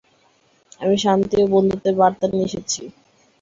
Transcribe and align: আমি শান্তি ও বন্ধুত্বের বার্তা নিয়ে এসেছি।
আমি 0.81 0.95
শান্তি 1.03 1.35
ও 1.41 1.55
বন্ধুত্বের 1.55 1.95
বার্তা 2.01 2.25
নিয়ে 2.27 2.47
এসেছি। 2.49 2.81